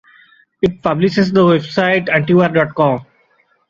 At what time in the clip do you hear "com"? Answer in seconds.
2.73-3.05